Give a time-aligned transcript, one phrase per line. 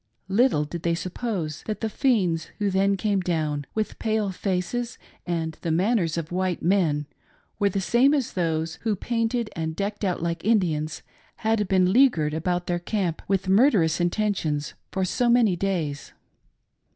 [0.29, 5.59] Little did they suppose that the fiends who then came down, with pale faces and
[5.61, 7.05] the manners of white men,
[7.59, 11.03] were the same as those who, painted and decked out like Indians,
[11.45, 16.13] had been leaguered about their camp with murderous intentions for so many days.